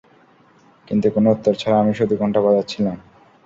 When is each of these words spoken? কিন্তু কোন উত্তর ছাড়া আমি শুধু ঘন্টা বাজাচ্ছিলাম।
কিন্তু 0.87 1.07
কোন 1.15 1.25
উত্তর 1.27 1.53
ছাড়া 1.55 1.77
আমি 1.79 1.93
শুধু 1.99 2.13
ঘন্টা 2.17 2.39
বাজাচ্ছিলাম। 2.45 2.97